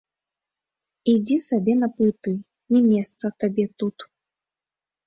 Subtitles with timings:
[1.13, 2.35] Ідзі сабе на плыты,
[2.75, 3.97] не месца табе тут.